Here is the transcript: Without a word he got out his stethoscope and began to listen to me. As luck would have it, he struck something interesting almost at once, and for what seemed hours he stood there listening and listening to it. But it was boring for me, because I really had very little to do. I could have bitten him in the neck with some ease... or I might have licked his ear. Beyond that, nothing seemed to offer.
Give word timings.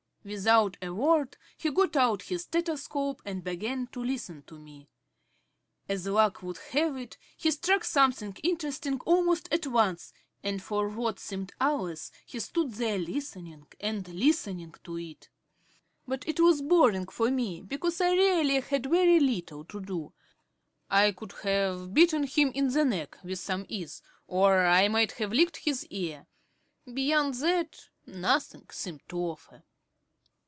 Without 0.23 0.77
a 0.83 0.93
word 0.93 1.35
he 1.57 1.71
got 1.71 1.95
out 1.95 2.21
his 2.21 2.43
stethoscope 2.43 3.23
and 3.25 3.43
began 3.43 3.87
to 3.87 4.03
listen 4.03 4.43
to 4.43 4.59
me. 4.59 4.87
As 5.89 6.05
luck 6.05 6.43
would 6.43 6.59
have 6.73 6.95
it, 6.95 7.17
he 7.35 7.49
struck 7.49 7.83
something 7.83 8.35
interesting 8.43 8.99
almost 8.99 9.49
at 9.51 9.65
once, 9.65 10.13
and 10.43 10.61
for 10.61 10.89
what 10.89 11.19
seemed 11.19 11.53
hours 11.59 12.11
he 12.23 12.39
stood 12.39 12.73
there 12.73 12.99
listening 12.99 13.65
and 13.79 14.07
listening 14.09 14.75
to 14.83 14.99
it. 14.99 15.27
But 16.07 16.27
it 16.29 16.39
was 16.39 16.61
boring 16.61 17.07
for 17.07 17.31
me, 17.31 17.61
because 17.63 17.99
I 17.99 18.11
really 18.11 18.59
had 18.59 18.91
very 18.91 19.19
little 19.19 19.65
to 19.65 19.81
do. 19.81 20.13
I 20.87 21.13
could 21.13 21.31
have 21.41 21.95
bitten 21.95 22.27
him 22.27 22.51
in 22.53 22.67
the 22.71 22.85
neck 22.85 23.17
with 23.23 23.39
some 23.39 23.65
ease... 23.67 24.03
or 24.27 24.67
I 24.67 24.87
might 24.87 25.13
have 25.13 25.33
licked 25.33 25.57
his 25.57 25.83
ear. 25.87 26.27
Beyond 26.85 27.33
that, 27.35 27.89
nothing 28.05 28.67
seemed 28.69 29.01
to 29.09 29.17
offer. 29.17 29.63